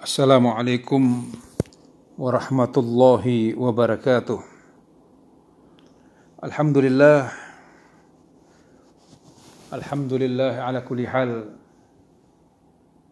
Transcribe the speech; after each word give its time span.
السلام 0.00 0.46
عليكم 0.46 1.02
ورحمة 2.18 2.72
الله 2.76 3.24
وبركاته. 3.52 4.40
الحمد 6.40 6.76
لله 6.78 7.20
الحمد 9.72 10.12
لله 10.12 10.52
على 10.56 10.80
كل 10.80 11.04
حال 11.04 11.52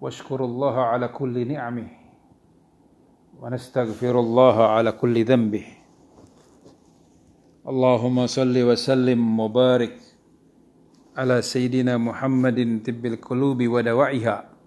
واشكر 0.00 0.44
الله 0.44 0.76
على 0.80 1.08
كل 1.08 1.36
نعمه 1.48 1.88
ونستغفر 3.36 4.20
الله 4.20 4.56
على 4.66 4.92
كل 4.92 5.24
ذنبه. 5.24 5.64
اللهم 7.68 8.26
صل 8.26 8.56
وسلم 8.56 9.40
وبارك 9.40 9.96
على 11.16 11.42
سيدنا 11.42 12.00
محمد 12.00 12.80
طب 12.80 13.06
القلوب 13.06 13.60
ودوائها. 13.68 14.57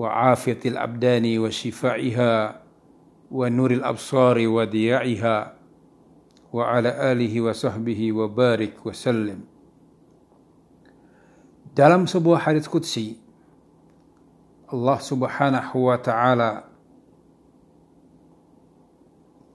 وعافية 0.00 0.60
الأبدان 0.64 1.38
وشفائها 1.38 2.32
ونور 3.30 3.70
الأبصار 3.70 4.36
وضياعها 4.48 5.36
وعلى 6.52 6.90
آله 7.12 7.34
وصحبه 7.40 8.00
وبارك 8.12 8.86
وسلم 8.86 9.40
Dalam 11.76 12.08
sebuah 12.08 12.40
hadis 12.40 12.64
qudsi 12.64 13.20
Allah 14.72 14.96
Subhanahu 14.96 15.92
wa 15.92 16.00
taala 16.00 16.64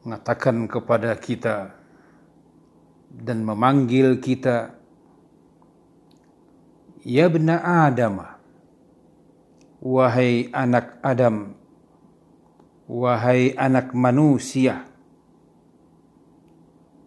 mengatakan 0.05 0.69
kepada 0.69 1.17
kita 1.17 1.73
dan 3.09 3.41
memanggil 3.41 4.21
kita 4.21 4.77
Ya 7.01 7.25
bena 7.25 7.57
Adam 7.89 8.21
Wahai 9.86 10.50
anak 10.50 10.98
Adam. 10.98 11.54
Wahai 12.90 13.54
anak 13.54 13.94
manusia. 13.94 14.82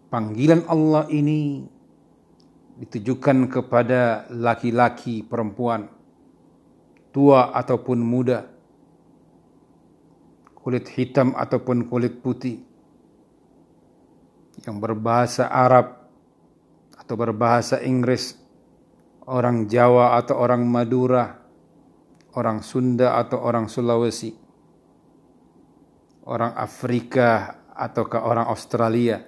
Panggilan 0.08 0.64
Allah 0.64 1.04
ini 1.12 1.68
ditujukan 2.80 3.52
kepada 3.52 4.24
laki-laki 4.32 5.20
perempuan 5.20 5.92
tua 7.12 7.52
ataupun 7.52 8.00
muda. 8.00 8.48
Kulit 10.56 10.88
hitam 10.96 11.36
ataupun 11.36 11.84
kulit 11.84 12.24
putih. 12.24 12.64
Yang 14.64 14.76
berbahasa 14.80 15.52
Arab 15.52 16.00
atau 16.96 17.12
berbahasa 17.12 17.84
Inggris. 17.84 18.40
Orang 19.28 19.68
Jawa 19.68 20.16
atau 20.16 20.40
orang 20.40 20.64
Madura 20.64 21.39
orang 22.34 22.62
Sunda 22.62 23.18
atau 23.18 23.42
orang 23.42 23.66
Sulawesi, 23.66 24.30
orang 26.26 26.54
Afrika 26.54 27.58
ataukah 27.74 28.22
orang 28.22 28.46
Australia. 28.50 29.18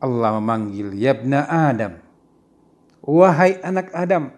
Allah 0.00 0.30
memanggil, 0.40 0.96
Yabna 0.96 1.44
Adam, 1.44 2.00
wahai 3.04 3.60
anak 3.60 3.92
Adam, 3.92 4.32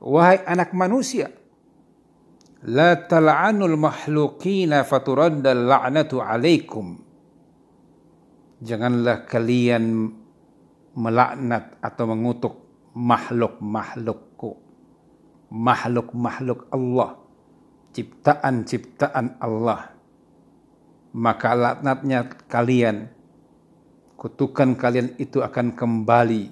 wahai 0.00 0.40
anak 0.48 0.72
manusia, 0.72 1.28
La 2.62 2.94
tal'anul 2.94 3.74
mahluqina 3.74 4.86
faturaddal 4.86 5.66
la'natu 5.66 6.22
alaikum. 6.22 6.94
Janganlah 8.62 9.26
kalian 9.26 10.14
melaknat 10.94 11.82
atau 11.82 12.04
mengutuk 12.06 12.54
makhluk-makhlukku 12.94 14.71
makhluk-makhluk 15.52 16.64
Allah, 16.72 17.20
ciptaan-ciptaan 17.92 19.36
Allah, 19.36 19.92
maka 21.12 21.52
laknatnya 21.52 22.24
kalian, 22.48 23.12
kutukan 24.16 24.72
kalian 24.72 25.12
itu 25.20 25.44
akan 25.44 25.76
kembali 25.76 26.48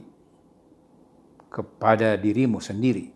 kepada 1.49 2.21
dirimu 2.21 2.61
sendiri. 2.61 3.09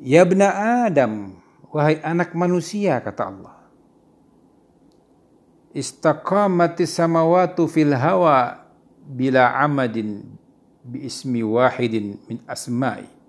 Ya 0.00 0.24
bena 0.24 0.48
Adam, 0.88 1.36
wahai 1.68 2.00
anak 2.00 2.32
manusia, 2.32 2.96
kata 3.04 3.28
Allah. 3.28 3.56
Istaqamati 5.76 6.88
samawatu 6.88 7.68
fil 7.68 7.92
hawa 7.92 8.64
bila 9.04 9.54
amadin 9.60 10.24
bi 10.82 11.04
ismi 11.04 11.44
wahidin 11.44 12.18
min 12.26 12.42
asma'i 12.48 13.19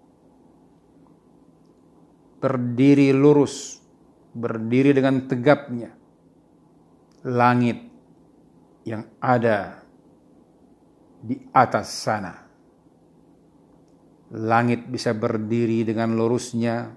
berdiri 2.41 3.13
lurus, 3.13 3.78
berdiri 4.34 4.97
dengan 4.97 5.29
tegapnya 5.29 5.94
langit 7.22 7.78
yang 8.81 9.06
ada 9.22 9.85
di 11.22 11.38
atas 11.53 11.88
sana. 11.94 12.34
Langit 14.31 14.88
bisa 14.88 15.13
berdiri 15.13 15.84
dengan 15.85 16.16
lurusnya 16.18 16.88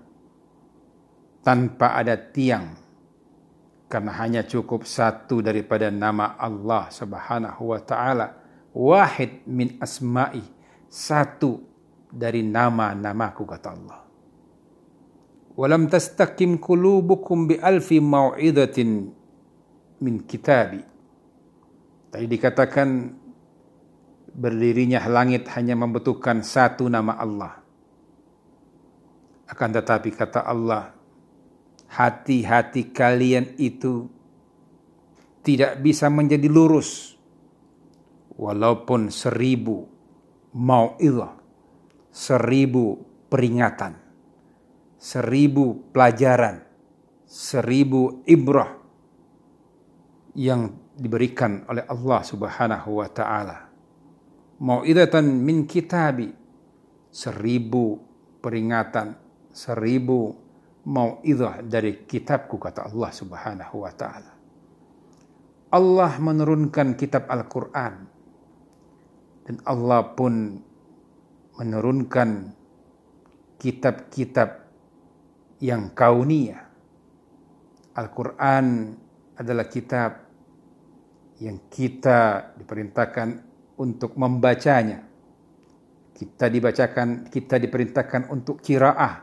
tanpa 1.45 1.99
ada 1.99 2.17
tiang 2.17 2.73
karena 3.91 4.13
hanya 4.17 4.43
cukup 4.47 4.89
satu 4.89 5.45
daripada 5.45 5.93
nama 5.93 6.39
Allah 6.41 6.89
Subhanahu 6.89 7.75
wa 7.75 7.81
taala 7.85 8.39
wahid 8.73 9.45
min 9.45 9.77
asma'i 9.83 10.43
satu 10.89 11.59
dari 12.09 12.47
nama-namaku 12.47 13.43
kata 13.45 13.69
Allah 13.71 14.04
walam 15.55 15.87
tastaqim 15.87 16.59
qulubukum 16.59 17.47
bi 17.47 17.59
alfi 17.59 18.03
mau'idatin 18.03 19.11
min 20.03 20.15
kitabi. 20.27 20.83
Tadi 22.11 22.27
dikatakan 22.31 22.89
berdirinya 24.35 25.03
langit 25.07 25.51
hanya 25.55 25.75
membutuhkan 25.79 26.43
satu 26.43 26.87
nama 26.91 27.19
Allah. 27.19 27.55
Akan 29.51 29.71
tetapi 29.71 30.11
kata 30.15 30.43
Allah, 30.47 30.95
hati-hati 31.91 32.91
kalian 32.91 33.55
itu 33.59 34.11
tidak 35.45 35.79
bisa 35.85 36.09
menjadi 36.09 36.49
lurus 36.49 37.15
walaupun 38.35 39.13
seribu 39.13 39.87
mau'idah, 40.55 41.35
seribu 42.11 42.99
peringatan 43.29 44.04
seribu 45.05 45.93
pelajaran, 45.93 46.65
seribu 47.29 48.25
ibrah 48.25 48.73
yang 50.33 50.73
diberikan 50.97 51.69
oleh 51.69 51.85
Allah 51.85 52.25
Subhanahu 52.25 53.05
wa 53.05 53.09
taala. 53.13 53.69
Mau'idatan 54.65 55.29
min 55.45 55.69
kitabi, 55.69 56.33
seribu 57.13 58.01
peringatan, 58.41 59.13
seribu 59.53 60.33
mau'idah 60.89 61.61
dari 61.61 62.09
kitabku 62.09 62.57
kata 62.57 62.89
Allah 62.89 63.11
Subhanahu 63.13 63.85
wa 63.85 63.93
taala. 63.93 64.33
Allah 65.69 66.13
menurunkan 66.17 66.97
kitab 66.97 67.29
Al-Qur'an 67.29 67.95
dan 69.45 69.57
Allah 69.69 70.17
pun 70.17 70.57
menurunkan 71.61 72.57
kitab-kitab 73.61 74.64
yang 75.63 75.95
kaunia. 75.95 76.59
Al-Quran 77.95 78.67
adalah 79.39 79.67
kitab 79.71 80.11
yang 81.39 81.71
kita 81.71 82.53
diperintahkan 82.59 83.29
untuk 83.79 84.19
membacanya. 84.19 85.03
Kita 86.15 86.47
dibacakan, 86.47 87.27
kita 87.31 87.59
diperintahkan 87.59 88.31
untuk 88.31 88.63
kiraah. 88.63 89.15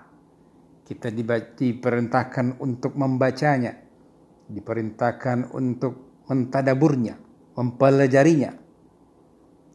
Kita 0.83 1.07
diperintahkan 1.55 2.59
untuk 2.59 2.99
membacanya. 2.99 3.79
Diperintahkan 4.51 5.55
untuk 5.55 6.23
mentadaburnya, 6.27 7.15
mempelajarinya. 7.55 8.51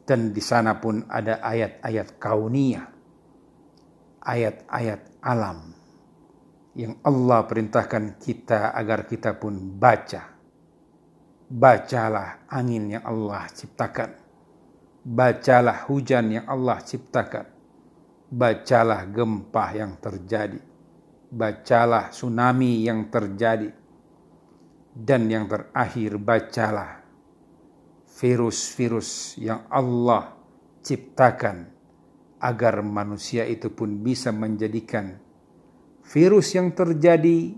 Dan 0.04 0.36
di 0.36 0.42
sana 0.44 0.76
pun 0.76 1.08
ada 1.08 1.40
ayat-ayat 1.40 2.20
kaunia. 2.20 2.84
Ayat-ayat 4.20 5.24
alam 5.24 5.75
yang 6.76 7.00
Allah 7.00 7.48
perintahkan 7.48 8.20
kita 8.20 8.76
agar 8.76 9.08
kita 9.08 9.40
pun 9.40 9.56
baca. 9.80 10.36
Bacalah 11.48 12.44
angin 12.52 12.92
yang 12.92 13.04
Allah 13.08 13.48
ciptakan. 13.48 14.12
Bacalah 15.00 15.88
hujan 15.88 16.36
yang 16.36 16.44
Allah 16.44 16.76
ciptakan. 16.84 17.46
Bacalah 18.28 19.08
gempa 19.08 19.66
yang 19.72 19.96
terjadi. 19.96 20.60
Bacalah 21.32 22.12
tsunami 22.12 22.84
yang 22.84 23.08
terjadi. 23.08 23.72
Dan 24.92 25.32
yang 25.32 25.48
terakhir 25.48 26.12
bacalah 26.20 27.00
virus-virus 28.16 29.40
yang 29.40 29.64
Allah 29.68 30.32
ciptakan 30.84 31.68
agar 32.40 32.80
manusia 32.84 33.44
itu 33.44 33.72
pun 33.72 34.00
bisa 34.00 34.32
menjadikan 34.32 35.25
virus 36.06 36.54
yang 36.54 36.70
terjadi 36.70 37.54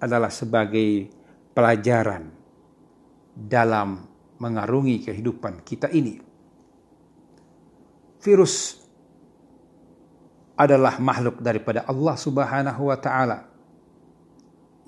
adalah 0.00 0.32
sebagai 0.32 1.10
pelajaran 1.52 2.32
dalam 3.34 4.08
mengarungi 4.38 5.04
kehidupan 5.04 5.66
kita 5.66 5.90
ini. 5.92 6.16
Virus 8.18 8.78
adalah 10.58 10.98
makhluk 10.98 11.38
daripada 11.38 11.86
Allah 11.86 12.16
Subhanahu 12.18 12.82
wa 12.90 12.98
taala 12.98 13.38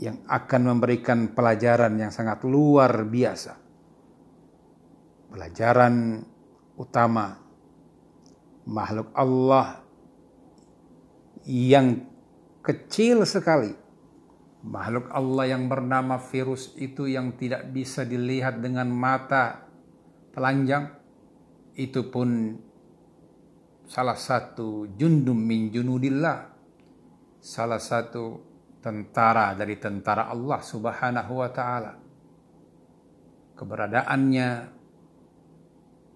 yang 0.00 0.18
akan 0.26 0.60
memberikan 0.74 1.30
pelajaran 1.30 1.94
yang 1.94 2.10
sangat 2.10 2.42
luar 2.42 2.90
biasa. 3.06 3.54
Pelajaran 5.30 6.26
utama 6.74 7.38
makhluk 8.66 9.14
Allah 9.14 9.84
yang 11.46 12.09
kecil 12.60 13.24
sekali. 13.24 13.72
Makhluk 14.60 15.08
Allah 15.08 15.56
yang 15.56 15.72
bernama 15.72 16.20
virus 16.20 16.76
itu 16.76 17.08
yang 17.08 17.32
tidak 17.40 17.72
bisa 17.72 18.04
dilihat 18.04 18.60
dengan 18.60 18.92
mata 18.92 19.64
telanjang 20.36 20.92
itu 21.80 22.12
pun 22.12 22.60
salah 23.88 24.20
satu 24.20 24.84
jundum 25.00 25.40
min 25.40 25.72
junudillah. 25.72 26.52
Salah 27.40 27.80
satu 27.80 28.36
tentara 28.84 29.56
dari 29.56 29.80
tentara 29.80 30.28
Allah 30.28 30.60
Subhanahu 30.60 31.32
wa 31.40 31.48
taala. 31.48 31.92
Keberadaannya 33.56 34.48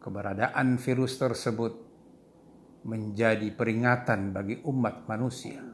keberadaan 0.05 0.77
virus 0.77 1.17
tersebut 1.17 1.73
menjadi 2.85 3.49
peringatan 3.57 4.37
bagi 4.37 4.61
umat 4.69 5.09
manusia 5.09 5.74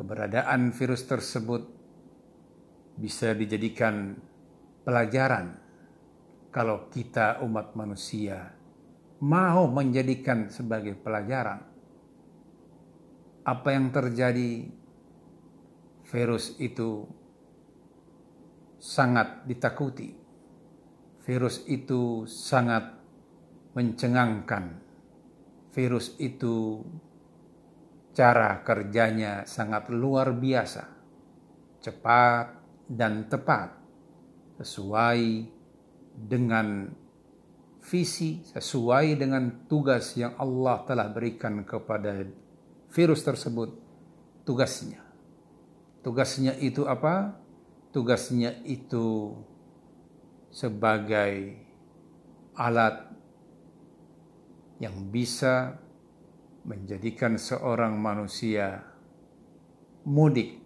keberadaan 0.00 0.72
virus 0.72 1.04
tersebut 1.04 1.68
bisa 2.96 3.36
dijadikan 3.36 4.16
pelajaran 4.80 5.60
kalau 6.48 6.88
kita 6.88 7.44
umat 7.44 7.76
manusia 7.76 8.56
mau 9.20 9.68
menjadikan 9.68 10.48
sebagai 10.48 10.96
pelajaran 10.96 11.60
apa 13.44 13.68
yang 13.72 13.92
terjadi. 13.92 14.80
Virus 16.10 16.58
itu 16.58 17.06
sangat 18.82 19.46
ditakuti. 19.46 20.10
Virus 21.22 21.62
itu 21.70 22.26
sangat 22.26 22.98
mencengangkan. 23.78 24.74
Virus 25.70 26.18
itu 26.18 26.82
cara 28.14 28.62
kerjanya 28.62 29.46
sangat 29.46 29.88
luar 29.92 30.34
biasa. 30.34 30.84
Cepat 31.80 32.46
dan 32.90 33.26
tepat. 33.30 33.76
Sesuai 34.60 35.48
dengan 36.20 36.92
visi 37.80 38.44
sesuai 38.44 39.16
dengan 39.16 39.64
tugas 39.64 40.12
yang 40.14 40.36
Allah 40.36 40.84
telah 40.84 41.08
berikan 41.08 41.64
kepada 41.64 42.28
virus 42.92 43.24
tersebut 43.24 43.72
tugasnya. 44.44 45.00
Tugasnya 46.04 46.56
itu 46.60 46.84
apa? 46.84 47.40
Tugasnya 47.90 48.60
itu 48.68 49.36
sebagai 50.52 51.58
alat 52.54 53.10
yang 54.80 54.96
bisa 55.12 55.76
menjadikan 56.64 57.40
seorang 57.40 57.96
manusia 57.96 58.84
mudik 60.04 60.60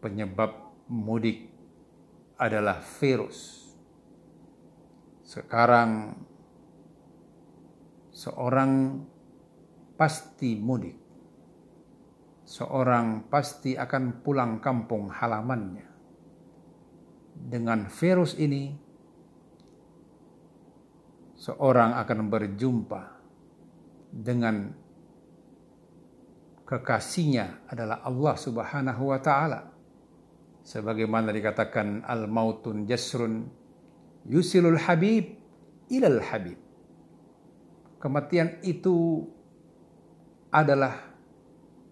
penyebab 0.00 0.72
mudik 0.88 1.52
adalah 2.36 2.80
virus 2.80 3.62
sekarang 5.32 6.12
seorang 8.12 9.00
pasti 9.96 10.60
mudik. 10.60 11.00
Seorang 12.44 13.32
pasti 13.32 13.72
akan 13.72 14.20
pulang 14.20 14.60
kampung 14.60 15.08
halamannya. 15.08 15.88
Dengan 17.32 17.88
virus 17.88 18.36
ini, 18.36 18.76
seorang 21.32 21.96
akan 21.96 22.28
berjumpa 22.28 23.02
dengan 24.12 24.68
kekasihnya 26.72 27.68
adalah 27.68 28.00
Allah 28.00 28.32
Subhanahu 28.32 29.12
wa 29.12 29.20
taala. 29.20 29.68
Sebagaimana 30.64 31.28
dikatakan 31.28 32.00
al-mautun 32.08 32.88
jasrun 32.88 33.44
yusilul 34.24 34.80
habib 34.80 35.36
ilal 35.92 36.24
habib. 36.24 36.56
Kematian 38.00 38.64
itu 38.64 39.28
adalah 40.48 41.12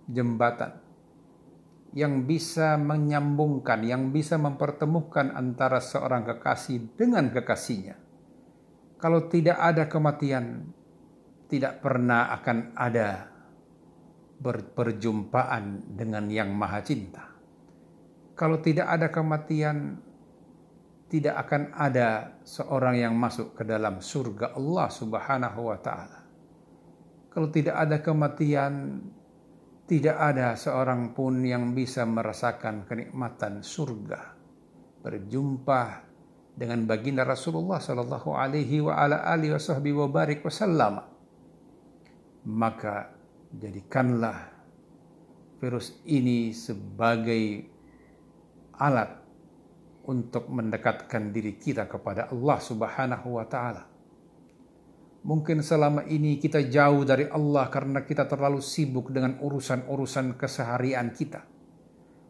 jembatan 0.09 0.81
yang 1.93 2.25
bisa 2.25 2.81
menyambungkan, 2.81 3.85
yang 3.85 4.15
bisa 4.15 4.41
mempertemukan 4.41 5.35
antara 5.35 5.83
seorang 5.83 6.25
kekasih 6.25 6.97
dengan 6.97 7.29
kekasihnya. 7.35 7.99
Kalau 8.97 9.27
tidak 9.27 9.59
ada 9.59 9.91
kematian, 9.91 10.71
tidak 11.51 11.83
pernah 11.83 12.31
akan 12.31 12.79
ada 12.79 13.40
perjumpaan 14.41 15.97
dengan 15.97 16.25
yang 16.33 16.57
maha 16.57 16.81
cinta. 16.81 17.29
Kalau 18.33 18.57
tidak 18.65 18.89
ada 18.89 19.13
kematian, 19.13 20.01
tidak 21.13 21.37
akan 21.45 21.77
ada 21.77 22.41
seorang 22.41 22.97
yang 22.97 23.13
masuk 23.13 23.53
ke 23.53 23.69
dalam 23.69 24.01
surga 24.01 24.57
Allah 24.57 24.89
Subhanahu 24.89 25.61
wa 25.69 25.77
taala. 25.77 26.21
Kalau 27.31 27.53
tidak 27.53 27.77
ada 27.77 28.01
kematian, 28.01 29.05
tidak 29.85 30.17
ada 30.17 30.57
seorang 30.57 31.13
pun 31.13 31.45
yang 31.45 31.77
bisa 31.77 32.09
merasakan 32.09 32.89
kenikmatan 32.89 33.61
surga. 33.61 34.39
Berjumpa 35.05 35.83
dengan 36.57 36.89
baginda 36.89 37.29
Rasulullah 37.29 37.77
sallallahu 37.77 38.33
alaihi 38.33 38.81
wa 38.81 38.97
ala 38.97 39.21
alihi 39.29 39.53
wa 39.93 40.09
barik 40.09 40.41
wasallam. 40.41 41.05
Maka 42.49 43.20
jadikanlah 43.51 44.51
virus 45.59 45.99
ini 46.07 46.55
sebagai 46.55 47.67
alat 48.79 49.21
untuk 50.09 50.49
mendekatkan 50.49 51.31
diri 51.31 51.61
kita 51.61 51.85
kepada 51.85 52.33
Allah 52.33 52.59
Subhanahu 52.59 53.37
wa 53.37 53.47
taala. 53.47 53.85
Mungkin 55.21 55.61
selama 55.61 56.09
ini 56.09 56.41
kita 56.41 56.65
jauh 56.65 57.05
dari 57.05 57.29
Allah 57.29 57.69
karena 57.69 58.01
kita 58.09 58.25
terlalu 58.25 58.65
sibuk 58.65 59.13
dengan 59.13 59.37
urusan-urusan 59.37 60.41
keseharian 60.41 61.13
kita. 61.13 61.45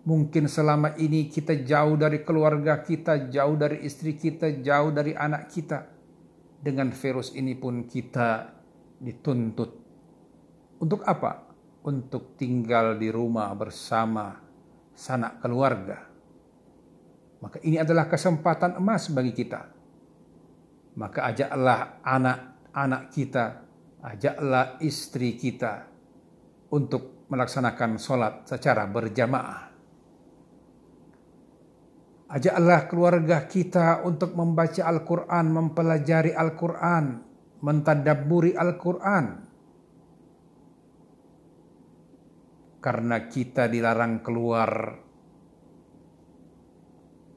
Mungkin 0.00 0.50
selama 0.50 0.98
ini 0.98 1.30
kita 1.30 1.62
jauh 1.62 1.94
dari 1.94 2.26
keluarga 2.26 2.82
kita, 2.82 3.30
jauh 3.30 3.54
dari 3.54 3.86
istri 3.86 4.18
kita, 4.18 4.58
jauh 4.58 4.90
dari 4.90 5.14
anak 5.14 5.46
kita. 5.46 5.86
Dengan 6.60 6.90
virus 6.90 7.30
ini 7.38 7.54
pun 7.54 7.86
kita 7.86 8.58
dituntut. 8.98 9.79
Untuk 10.80 11.04
apa? 11.04 11.52
Untuk 11.84 12.36
tinggal 12.36 12.96
di 12.96 13.08
rumah 13.12 13.52
bersama 13.56 14.36
sanak 14.96 15.40
keluarga 15.40 16.10
maka 17.40 17.56
ini 17.64 17.80
adalah 17.80 18.06
kesempatan 18.06 18.76
emas 18.76 19.08
bagi 19.08 19.32
kita. 19.32 19.60
Maka 21.00 21.32
ajaklah 21.32 22.04
anak-anak 22.04 23.02
kita, 23.08 23.44
ajaklah 24.04 24.76
istri 24.84 25.40
kita 25.40 25.88
untuk 26.68 27.24
melaksanakan 27.32 27.96
sholat 27.96 28.44
secara 28.44 28.84
berjamaah. 28.84 29.72
Ajaklah 32.30 32.86
keluarga 32.86 33.42
kita 33.48 34.06
untuk 34.06 34.36
membaca 34.36 34.86
Al-Quran, 34.86 35.46
mempelajari 35.50 36.30
Al-Quran, 36.36 37.04
mentadaburi 37.64 38.54
Al-Quran. 38.54 39.49
Karena 42.80 43.28
kita 43.28 43.68
dilarang 43.68 44.24
keluar 44.24 44.96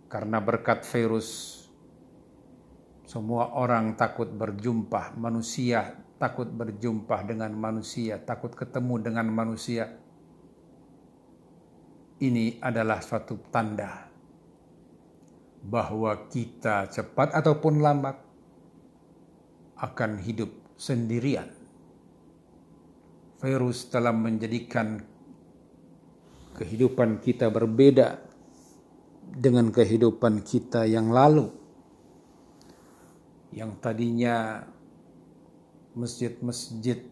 karena 0.07 0.39
berkat 0.39 0.87
virus, 0.87 1.59
semua 3.03 3.51
orang 3.59 3.99
takut 3.99 4.31
berjumpa, 4.31 5.19
manusia 5.19 6.03
takut 6.23 6.47
berjumpa 6.47 7.27
dengan 7.27 7.51
manusia, 7.51 8.15
takut 8.15 8.55
ketemu 8.55 8.95
dengan 9.03 9.27
manusia. 9.27 9.91
Ini 12.23 12.63
adalah 12.63 13.03
suatu 13.03 13.35
tanda 13.51 14.07
bahwa 15.67 16.31
kita 16.31 16.87
cepat 16.87 17.35
ataupun 17.35 17.83
lambat 17.83 18.15
akan 19.83 20.23
hidup 20.23 20.47
sendirian. 20.79 21.51
Virus 23.43 23.91
telah 23.91 24.15
menjadikan 24.15 25.03
kehidupan 26.53 27.19
kita 27.19 27.49
berbeda 27.49 28.21
dengan 29.33 29.73
kehidupan 29.73 30.45
kita 30.45 30.85
yang 30.85 31.09
lalu. 31.09 31.49
Yang 33.53 33.71
tadinya 33.81 34.65
masjid-masjid 35.93 37.05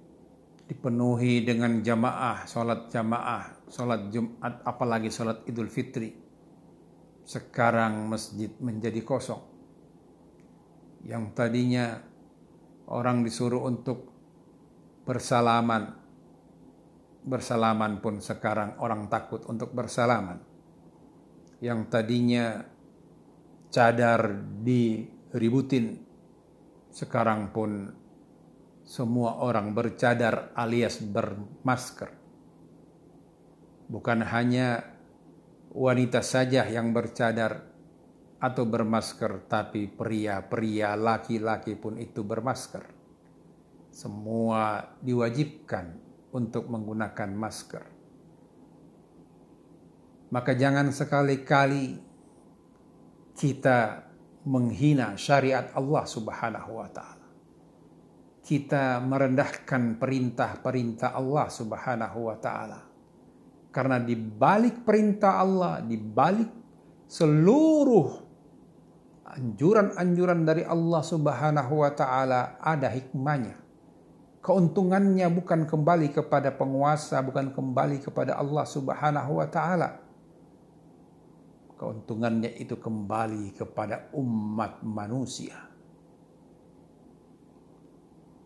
dipenuhi 0.66 1.44
dengan 1.46 1.84
jamaah, 1.84 2.48
sholat 2.48 2.90
jamaah, 2.90 3.68
sholat 3.70 4.10
Jumat, 4.10 4.66
apalagi 4.66 5.12
sholat 5.14 5.46
Idul 5.46 5.70
Fitri. 5.70 6.16
Sekarang 7.28 8.10
masjid 8.10 8.50
menjadi 8.58 9.04
kosong. 9.06 9.44
Yang 11.06 11.24
tadinya 11.38 12.02
orang 12.90 13.22
disuruh 13.22 13.68
untuk 13.70 14.10
bersalaman, 15.06 16.01
bersalaman 17.22 18.02
pun 18.02 18.18
sekarang 18.18 18.82
orang 18.82 19.06
takut 19.06 19.46
untuk 19.46 19.74
bersalaman. 19.78 20.42
Yang 21.62 21.80
tadinya 21.94 22.66
cadar 23.70 24.42
diributin, 24.66 26.02
sekarang 26.90 27.54
pun 27.54 27.94
semua 28.82 29.40
orang 29.40 29.72
bercadar 29.78 30.52
alias 30.58 31.00
bermasker. 31.00 32.10
Bukan 33.88 34.20
hanya 34.26 34.98
wanita 35.72 36.26
saja 36.26 36.66
yang 36.66 36.92
bercadar 36.92 37.70
atau 38.42 38.66
bermasker, 38.66 39.46
tapi 39.46 39.86
pria-pria, 39.86 40.98
laki-laki 40.98 41.78
pun 41.78 42.02
itu 42.02 42.26
bermasker. 42.26 42.82
Semua 43.94 44.82
diwajibkan 45.04 46.11
untuk 46.32 46.68
menggunakan 46.68 47.30
masker. 47.36 47.86
Maka 50.32 50.52
jangan 50.56 50.92
sekali-kali 50.96 52.00
kita 53.36 54.08
menghina 54.48 55.20
syariat 55.20 55.70
Allah 55.76 56.04
Subhanahu 56.08 56.72
wa 56.80 56.90
taala 56.90 57.22
kita 58.42 59.00
merendahkan 59.00 60.02
perintah-perintah 60.02 61.14
Allah 61.14 61.48
Subhanahu 61.48 62.20
wa 62.26 62.38
taala. 62.42 62.80
Karena 63.72 64.02
di 64.02 64.18
balik 64.18 64.84
perintah 64.84 65.40
Allah, 65.40 65.80
di 65.80 65.96
balik 65.96 66.50
seluruh 67.08 68.10
anjuran-anjuran 69.32 70.44
dari 70.44 70.68
Allah 70.68 71.02
Subhanahu 71.06 71.74
wa 71.80 71.92
taala 71.94 72.60
ada 72.60 72.92
hikmahnya. 72.92 73.56
Keuntungannya 74.42 75.30
bukan 75.30 75.70
kembali 75.70 76.18
kepada 76.18 76.50
penguasa, 76.50 77.22
bukan 77.22 77.54
kembali 77.54 78.02
kepada 78.02 78.42
Allah 78.42 78.66
Subhanahu 78.66 79.38
wa 79.38 79.46
taala. 79.46 80.02
Keuntungannya 81.78 82.50
itu 82.58 82.74
kembali 82.78 83.54
kepada 83.54 84.10
umat 84.18 84.82
manusia. 84.82 85.70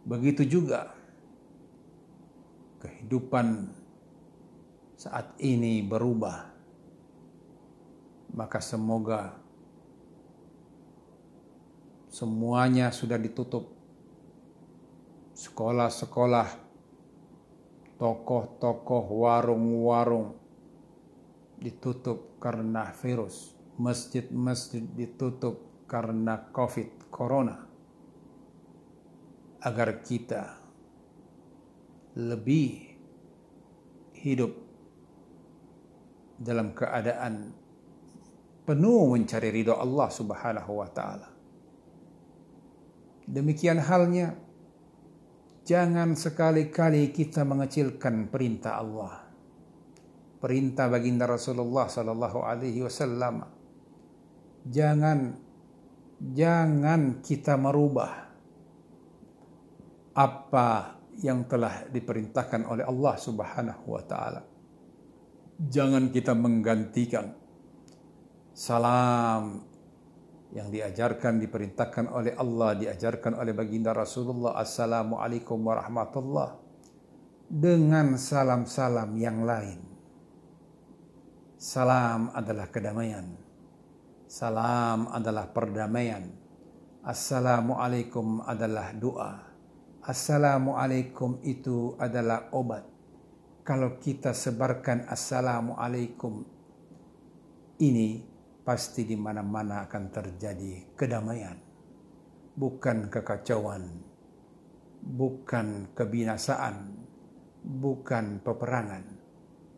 Begitu 0.04 0.44
juga 0.60 0.92
kehidupan 2.84 3.72
saat 5.00 5.32
ini 5.42 5.82
berubah. 5.82 6.54
Maka 8.36 8.60
semoga 8.60 9.40
semuanya 12.12 12.92
sudah 12.92 13.16
ditutup. 13.16 13.72
Sekolah-sekolah, 15.46 16.50
tokoh-tokoh, 18.02 19.06
warung-warung 19.14 20.34
ditutup 21.62 22.42
karena 22.42 22.90
virus. 22.98 23.54
Masjid-masjid 23.78 24.82
ditutup 24.82 25.86
karena 25.86 26.50
COVID, 26.50 27.14
corona 27.14 27.62
agar 29.62 30.02
kita 30.02 30.62
lebih 32.16 32.98
hidup 34.14 34.54
dalam 36.38 36.74
keadaan 36.74 37.54
penuh 38.66 39.14
mencari 39.14 39.50
ridho 39.54 39.78
Allah 39.78 40.10
Subhanahu 40.10 40.72
wa 40.82 40.90
taala. 40.90 41.30
Demikian 43.26 43.82
halnya 43.82 44.45
jangan 45.66 46.14
sekali-kali 46.14 47.10
kita 47.10 47.42
mengecilkan 47.42 48.30
perintah 48.30 48.80
Allah. 48.80 49.26
Perintah 50.38 50.86
baginda 50.88 51.26
Rasulullah 51.26 51.90
sallallahu 51.90 52.46
alaihi 52.46 52.86
wasallam. 52.86 53.50
Jangan 54.70 55.34
jangan 56.22 57.20
kita 57.26 57.58
merubah 57.58 58.30
apa 60.16 60.96
yang 61.20 61.50
telah 61.50 61.90
diperintahkan 61.90 62.62
oleh 62.70 62.86
Allah 62.86 63.14
Subhanahu 63.18 63.84
wa 63.90 64.04
taala. 64.06 64.42
Jangan 65.58 66.14
kita 66.14 66.38
menggantikan 66.38 67.32
salam 68.56 69.75
yang 70.56 70.72
diajarkan 70.72 71.36
diperintahkan 71.44 72.16
oleh 72.16 72.32
Allah 72.40 72.80
diajarkan 72.80 73.36
oleh 73.36 73.52
baginda 73.52 73.92
Rasulullah 73.92 74.56
assalamualaikum 74.56 75.60
warahmatullah 75.60 76.66
dengan 77.46 78.18
salam-salam 78.18 79.14
yang 79.20 79.46
lain. 79.46 79.80
Salam 81.56 82.34
adalah 82.34 82.70
kedamaian. 82.70 83.26
Salam 84.26 85.10
adalah 85.14 85.50
perdamaian. 85.50 86.26
Assalamualaikum 87.06 88.42
adalah 88.42 88.94
doa. 88.98 89.34
Assalamualaikum 90.06 91.42
itu 91.46 91.94
adalah 92.02 92.50
obat. 92.54 92.86
Kalau 93.66 93.98
kita 93.98 94.34
sebarkan 94.34 95.10
Assalamualaikum 95.10 96.46
ini 97.82 98.35
pasti 98.66 99.06
di 99.06 99.14
mana-mana 99.14 99.86
akan 99.86 100.04
terjadi 100.10 100.98
kedamaian. 100.98 101.56
Bukan 102.56 103.14
kekacauan, 103.14 103.84
bukan 105.06 105.94
kebinasaan, 105.94 106.98
bukan 107.62 108.42
peperangan. 108.42 109.04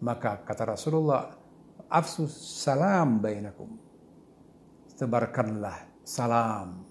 Maka 0.02 0.48
kata 0.48 0.78
Rasulullah, 0.78 1.36
afsus 1.92 2.32
salam 2.64 3.20
bainakum. 3.20 3.76
Sebarkanlah 4.98 6.02
salam 6.02 6.88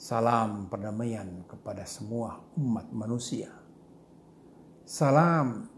Salam 0.00 0.64
perdamaian 0.72 1.44
kepada 1.44 1.84
semua 1.84 2.40
umat 2.56 2.88
manusia. 2.88 3.52
Salam 4.88 5.68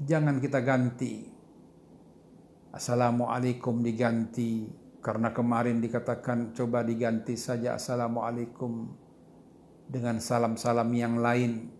jangan 0.00 0.40
kita 0.40 0.64
ganti. 0.64 1.28
Assalamualaikum 2.76 3.80
diganti 3.80 4.68
karena 5.00 5.32
kemarin 5.32 5.80
dikatakan 5.80 6.52
coba 6.52 6.84
diganti 6.84 7.32
saja 7.32 7.80
Assalamualaikum 7.80 8.92
dengan 9.88 10.20
salam-salam 10.20 10.84
yang 10.92 11.16
lain. 11.16 11.72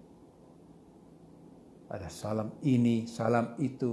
Ada 1.93 2.09
salam 2.09 2.49
ini, 2.65 3.05
salam 3.05 3.61
itu. 3.61 3.93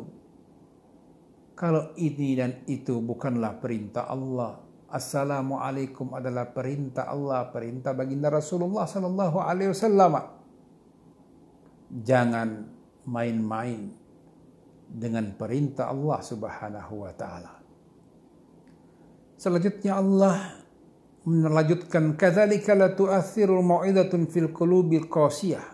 Kalau 1.60 1.92
ini 2.00 2.40
dan 2.40 2.64
itu 2.72 3.04
bukanlah 3.04 3.60
perintah 3.60 4.08
Allah, 4.08 4.64
Assalamualaikum 4.88 6.16
adalah 6.16 6.56
perintah 6.56 7.12
Allah, 7.12 7.52
perintah 7.52 7.92
baginda 7.92 8.32
Rasulullah 8.32 8.88
sallallahu 8.88 9.44
alaihi 9.44 9.76
wasallam. 9.76 10.24
Jangan 12.00 12.64
main-main 13.04 14.03
dengan 14.94 15.34
perintah 15.34 15.90
Allah 15.90 16.22
Subhanahu 16.22 16.94
wa 17.02 17.14
taala. 17.18 17.54
Selanjutnya 19.42 19.98
Allah 19.98 20.62
melanjutkan 21.26 22.14
kadzalika 22.14 22.78
la 22.78 22.94
tu'athirul 22.94 23.66
mau'idatun 23.66 24.30
fil 24.30 24.54
qulubil 24.54 25.10
qasiyah. 25.10 25.66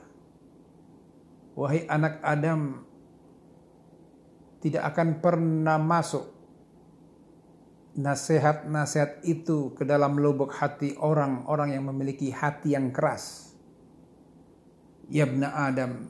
Wahai 1.60 1.84
anak 1.92 2.24
Adam, 2.24 2.88
tidak 4.64 4.96
akan 4.96 5.20
pernah 5.20 5.76
masuk 5.76 6.40
nasihat-nasihat 8.00 9.28
itu 9.28 9.76
ke 9.76 9.84
dalam 9.84 10.16
lubuk 10.16 10.56
hati 10.56 10.96
orang-orang 10.96 11.76
yang 11.76 11.84
memiliki 11.92 12.32
hati 12.32 12.80
yang 12.80 12.96
keras. 12.96 13.52
Ya 15.10 15.26
Adam, 15.26 16.08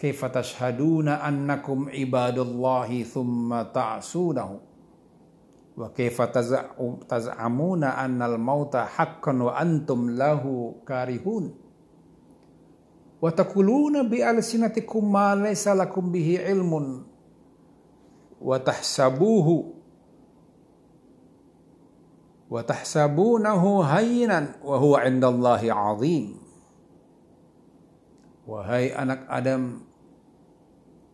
kaifa 0.00 0.32
tashhaduna 0.32 1.20
annakum 1.20 1.92
ibadullahi 1.92 3.04
thumma 3.04 3.68
ta'sunahu? 3.68 4.56
Wa 5.76 5.92
kaifa 5.92 6.32
taz'amuna 7.04 8.00
annal 8.00 8.40
mauta 8.40 8.88
haqqan 8.88 9.44
wa 9.44 9.52
antum 9.52 10.16
lahu 10.16 10.80
karihun? 10.88 11.52
Wa 13.20 13.28
taquluna 13.28 14.08
bi 14.08 14.24
alsinatikum 14.24 15.04
ma 15.04 15.36
laysa 15.36 15.76
lakum 15.76 16.08
bihi 16.08 16.40
ilmun 16.48 17.04
wa 18.40 18.56
tahsabuhu 18.56 19.76
wa 22.48 22.64
tahsabunahu 22.64 23.84
hayyinan 23.84 24.56
wa 24.64 24.80
huwa 24.80 25.04
'indallahi 25.04 25.68
'azim 25.68 26.40
Wahai 28.50 28.90
anak 28.90 29.30
Adam 29.30 29.86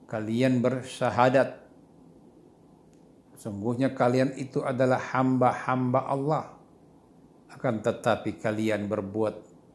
kalian 0.06 0.62
bersyahadat. 0.62 1.66
Sungguhnya 3.36 3.92
kalian 3.92 4.34
itu 4.38 4.64
adalah 4.64 4.98
hamba-hamba 5.12 6.00
Allah. 6.08 6.44
Akan 7.52 7.84
tetapi 7.84 8.40
kalian 8.40 8.88
berbuat 8.90 9.34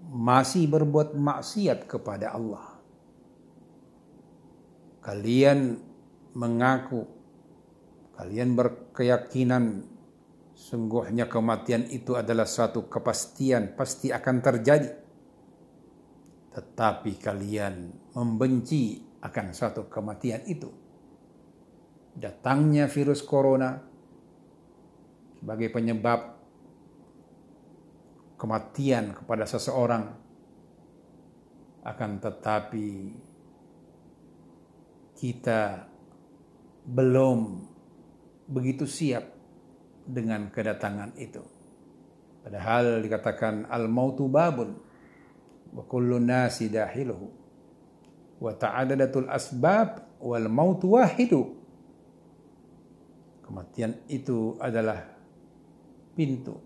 masih 0.09 0.65
berbuat 0.65 1.13
maksiat 1.13 1.85
kepada 1.85 2.33
Allah. 2.33 2.81
Kalian 5.01 5.77
mengaku 6.33 7.05
kalian 8.17 8.53
berkeyakinan 8.53 9.81
sungguhnya 10.53 11.25
kematian 11.25 11.89
itu 11.89 12.13
adalah 12.13 12.45
suatu 12.45 12.85
kepastian 12.85 13.73
pasti 13.73 14.13
akan 14.13 14.37
terjadi. 14.41 14.89
Tetapi 16.51 17.11
kalian 17.17 17.75
membenci 18.13 19.10
akan 19.21 19.53
suatu 19.53 19.85
kematian 19.85 20.41
itu. 20.49 20.69
Datangnya 22.11 22.91
virus 22.91 23.23
corona 23.23 23.79
sebagai 25.39 25.71
penyebab 25.71 26.37
kematian 28.35 29.13
kepada 29.15 29.45
seseorang 29.45 30.11
akan 31.81 32.11
tetapi 32.21 32.89
kita 35.17 35.85
belum 36.85 37.61
begitu 38.49 38.89
siap 38.89 39.29
dengan 40.05 40.49
kedatangan 40.49 41.13
itu. 41.17 41.41
Padahal 42.41 43.05
dikatakan 43.05 43.69
al-mautu 43.69 44.25
babun 44.25 44.73
wa 45.71 45.83
kullu 45.85 46.17
nasi 46.17 46.67
dahiluhu 46.73 47.40
wa 48.41 48.51
ta'adadatul 48.57 49.29
asbab 49.29 50.17
wal 50.17 50.49
maut 50.49 50.81
wahidu. 50.81 51.61
Kematian 53.45 54.01
itu 54.09 54.57
adalah 54.57 55.05
pintu 56.17 56.57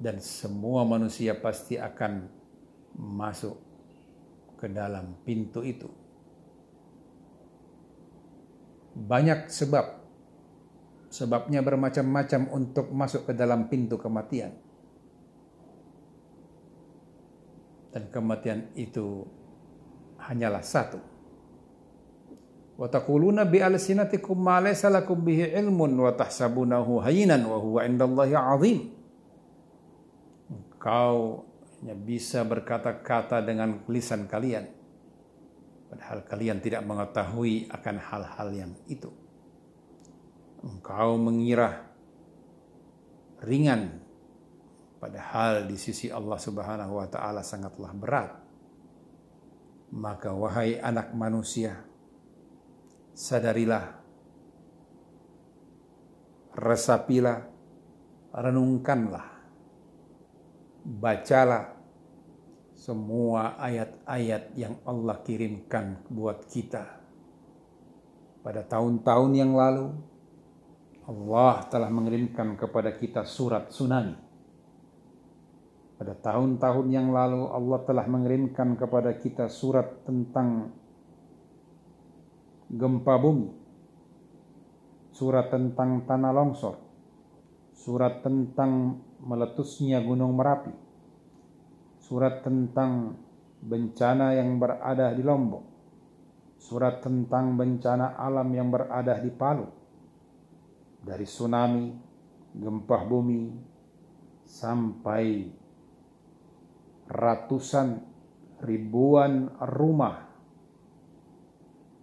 dan 0.00 0.18
semua 0.24 0.88
manusia 0.88 1.36
pasti 1.36 1.76
akan 1.76 2.26
masuk 2.96 3.54
ke 4.56 4.66
dalam 4.72 5.20
pintu 5.22 5.60
itu. 5.60 5.90
Banyak 8.96 9.52
sebab. 9.52 10.00
Sebabnya 11.12 11.60
bermacam-macam 11.60 12.48
untuk 12.56 12.88
masuk 12.88 13.28
ke 13.28 13.32
dalam 13.36 13.68
pintu 13.68 14.00
kematian. 14.00 14.56
Dan 17.92 18.08
kematian 18.08 18.72
itu 18.72 19.28
hanyalah 20.22 20.62
satu. 20.62 20.98
Wa 22.78 22.88
taquluna 22.88 23.46
bi 23.46 23.60
alsinatikum 23.60 24.38
ma 24.38 24.58
laysa 24.58 24.88
lakum 24.88 25.20
bihi 25.20 25.54
ilmun 25.54 25.92
wa 25.92 26.10
tahsabunahu 26.14 27.04
hayyinan 27.04 27.44
wa 27.46 27.58
huwa 27.58 27.84
indallahi 27.84 28.34
azim. 28.34 28.78
Engkau 30.50 31.46
hanya 31.78 31.94
bisa 31.94 32.42
berkata-kata 32.42 33.42
dengan 33.42 33.82
lisan 33.90 34.26
kalian 34.26 34.82
padahal 35.92 36.24
kalian 36.24 36.58
tidak 36.64 36.80
mengetahui 36.88 37.68
akan 37.68 37.96
hal-hal 38.00 38.48
yang 38.56 38.72
itu. 38.88 39.12
Engkau 40.64 41.20
mengira 41.20 41.84
ringan 43.44 44.00
padahal 44.96 45.68
di 45.68 45.76
sisi 45.76 46.08
Allah 46.08 46.40
Subhanahu 46.40 46.96
wa 46.96 47.06
taala 47.12 47.44
sangatlah 47.44 47.92
berat. 47.92 48.41
Maka 49.92 50.32
wahai 50.32 50.80
anak 50.80 51.12
manusia, 51.12 51.84
sadarilah, 53.12 53.92
resapilah, 56.56 57.44
renungkanlah, 58.32 59.28
bacalah 60.80 61.76
semua 62.72 63.60
ayat-ayat 63.60 64.56
yang 64.56 64.80
Allah 64.88 65.20
kirimkan 65.20 66.00
buat 66.08 66.48
kita. 66.48 67.04
Pada 68.40 68.64
tahun-tahun 68.64 69.32
yang 69.36 69.52
lalu, 69.52 69.92
Allah 71.04 71.68
telah 71.68 71.92
mengirimkan 71.92 72.56
kepada 72.56 72.96
kita 72.96 73.28
surat 73.28 73.68
tsunami 73.68 74.31
pada 76.02 76.18
tahun-tahun 76.18 76.90
yang 76.90 77.14
lalu 77.14 77.46
Allah 77.46 77.78
telah 77.86 78.10
mengirimkan 78.10 78.74
kepada 78.74 79.14
kita 79.22 79.46
surat 79.46 80.02
tentang 80.02 80.74
gempa 82.66 83.22
bumi, 83.22 83.46
surat 85.14 85.46
tentang 85.46 86.02
tanah 86.02 86.34
longsor, 86.34 86.74
surat 87.70 88.18
tentang 88.18 88.98
meletusnya 89.22 90.02
gunung 90.02 90.34
Merapi, 90.34 90.74
surat 92.02 92.42
tentang 92.42 93.14
bencana 93.62 94.34
yang 94.34 94.58
berada 94.58 95.14
di 95.14 95.22
Lombok, 95.22 95.62
surat 96.58 96.98
tentang 96.98 97.54
bencana 97.54 98.18
alam 98.18 98.50
yang 98.50 98.74
berada 98.74 99.22
di 99.22 99.30
Palu, 99.30 99.70
dari 100.98 101.30
tsunami, 101.30 101.94
gempa 102.58 103.06
bumi, 103.06 103.54
sampai 104.50 105.61
ratusan 107.12 108.00
ribuan 108.64 109.52
rumah 109.60 110.32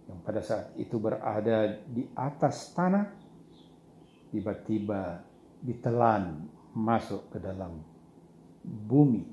yang 0.06 0.20
pada 0.22 0.42
saat 0.42 0.74
itu 0.78 1.02
berada 1.02 1.82
di 1.86 2.06
atas 2.14 2.70
tanah 2.74 3.06
tiba-tiba 4.30 5.22
ditelan 5.58 6.46
masuk 6.74 7.34
ke 7.34 7.38
dalam 7.42 7.82
bumi. 8.62 9.26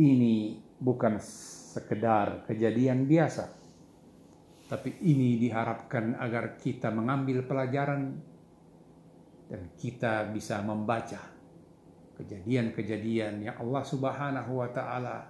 Ini 0.00 0.56
bukan 0.80 1.20
sekedar 1.20 2.48
kejadian 2.48 3.04
biasa, 3.04 3.44
tapi 4.72 4.96
ini 5.04 5.36
diharapkan 5.36 6.16
agar 6.16 6.56
kita 6.56 6.88
mengambil 6.88 7.44
pelajaran 7.44 8.16
dan 9.50 9.62
kita 9.76 10.30
bisa 10.30 10.62
membaca 10.64 11.39
kejadian-kejadian 12.20 13.48
yang 13.48 13.56
Allah 13.56 13.80
Subhanahu 13.80 14.60
wa 14.60 14.68
taala 14.68 15.24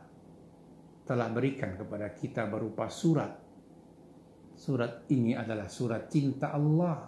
telah 1.07 1.29
berikan 1.31 1.79
kepada 1.79 2.11
kita 2.11 2.50
berupa 2.50 2.90
surat. 2.90 3.31
Surat 4.59 5.07
ini 5.14 5.38
adalah 5.38 5.70
surat 5.70 6.11
cinta 6.11 6.50
Allah 6.50 7.07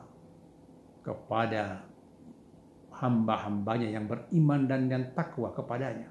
kepada 1.03 1.83
hamba-hambanya 3.03 3.91
yang 3.91 4.07
beriman 4.07 4.71
dan 4.71 4.87
yang 4.87 5.11
takwa 5.13 5.51
kepadanya. 5.51 6.09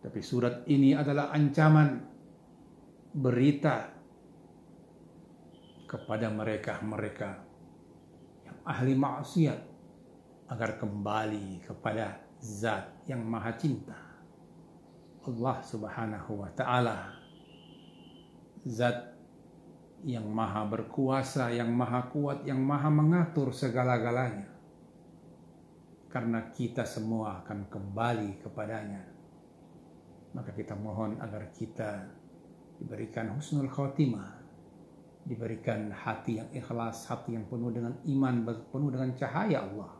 Tapi 0.00 0.20
surat 0.24 0.64
ini 0.72 0.96
adalah 0.96 1.28
ancaman 1.30 2.00
berita 3.12 3.92
kepada 5.86 6.32
mereka-mereka 6.32 7.30
yang 8.48 8.58
ahli 8.66 8.94
maksiat 8.98 9.75
agar 10.46 10.78
kembali 10.78 11.66
kepada 11.66 12.22
zat 12.38 13.02
yang 13.10 13.22
maha 13.26 13.50
cinta. 13.58 13.98
Allah 15.26 15.58
subhanahu 15.58 16.46
wa 16.46 16.50
ta'ala. 16.54 16.98
Zat 18.66 19.14
yang 20.06 20.26
maha 20.30 20.62
berkuasa, 20.70 21.50
yang 21.50 21.74
maha 21.74 22.06
kuat, 22.14 22.46
yang 22.46 22.62
maha 22.62 22.86
mengatur 22.86 23.50
segala-galanya. 23.50 24.46
Karena 26.06 26.54
kita 26.54 26.86
semua 26.86 27.42
akan 27.42 27.66
kembali 27.66 28.46
kepadanya. 28.46 29.02
Maka 30.30 30.54
kita 30.54 30.78
mohon 30.78 31.18
agar 31.18 31.50
kita 31.50 32.06
diberikan 32.78 33.34
husnul 33.34 33.66
khotimah. 33.66 34.46
Diberikan 35.26 35.90
hati 35.90 36.38
yang 36.38 36.46
ikhlas, 36.54 37.10
hati 37.10 37.34
yang 37.34 37.50
penuh 37.50 37.74
dengan 37.74 37.98
iman, 38.06 38.46
penuh 38.70 38.94
dengan 38.94 39.10
cahaya 39.18 39.66
Allah 39.66 39.95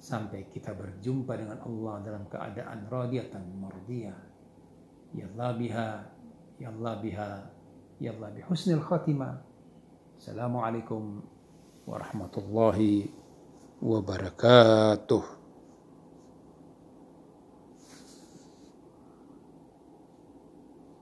sampai 0.00 0.48
kita 0.48 0.72
berjumpa 0.72 1.36
dengan 1.36 1.60
Allah 1.60 2.00
dalam 2.00 2.24
keadaan 2.26 2.88
radiyatan 2.88 3.44
mardiyah. 3.60 4.20
Ya 5.12 5.28
Allah 5.36 5.50
biha 5.54 5.90
ya 6.56 6.68
Allah 6.72 6.94
biha 6.98 7.30
ya 8.00 8.10
Allah 8.16 8.28
bi 8.32 8.40
husnil 8.48 8.80
khatimah. 8.80 9.36
Assalamualaikum 10.16 11.20
warahmatullahi 11.84 13.12
wabarakatuh 13.80 15.39